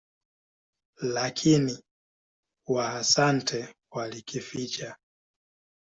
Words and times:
Lakini 1.01 1.83
Waasante 2.67 3.75
walikificha. 3.91 4.97